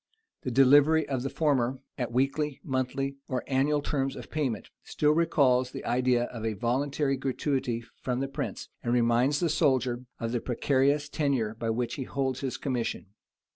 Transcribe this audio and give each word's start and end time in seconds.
The 0.41 0.49
delivery 0.49 1.07
of 1.07 1.21
the 1.21 1.29
former, 1.29 1.77
at 1.95 2.07
the 2.07 2.15
weekly, 2.15 2.59
monthly, 2.63 3.17
or 3.27 3.43
annual 3.45 3.83
terms 3.83 4.15
of 4.15 4.31
payment, 4.31 4.71
still 4.83 5.11
recalls 5.11 5.69
the 5.69 5.85
idea 5.85 6.23
of 6.23 6.43
a 6.43 6.53
voluntary 6.53 7.15
gratuity 7.15 7.83
from 8.01 8.19
the 8.19 8.27
prince, 8.27 8.67
and 8.81 8.93
reminds 8.93 9.39
the 9.39 9.47
soldier 9.47 10.05
of 10.19 10.31
the 10.31 10.41
precarious 10.41 11.07
tenure 11.07 11.53
by 11.53 11.69
which 11.69 11.97
he 12.01 12.05
holds 12.05 12.39
his 12.39 12.57
commission. 12.57 13.13